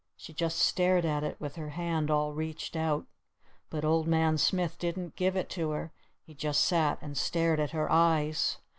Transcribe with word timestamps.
She 0.17 0.33
just 0.33 0.57
stared 0.57 1.05
at 1.05 1.23
it 1.23 1.39
with 1.39 1.57
her 1.57 1.69
hand 1.69 2.09
all 2.09 2.33
reached 2.33 2.75
out. 2.75 3.05
But 3.69 3.85
Old 3.85 4.07
Man 4.07 4.35
Smith 4.39 4.79
didn't 4.79 5.15
give 5.15 5.35
it 5.35 5.47
to 5.51 5.69
her. 5.69 5.91
He 6.23 6.33
just 6.33 6.61
sat 6.65 6.97
and 7.03 7.15
stared 7.15 7.59
at 7.59 7.69
her 7.69 7.87
eyes. 7.91 8.57